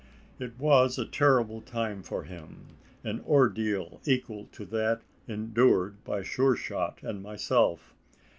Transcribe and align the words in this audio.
It 0.39 0.57
was 0.57 0.97
a 0.97 1.05
terrible 1.05 1.61
time 1.61 2.01
for 2.01 2.23
him 2.23 2.69
an 3.03 3.21
ordeal 3.23 4.01
equal 4.03 4.45
to 4.47 4.65
that 4.65 5.03
endured 5.27 6.03
by 6.03 6.23
Sure 6.23 6.55
shot 6.55 7.03
and 7.03 7.21
myself. 7.21 7.93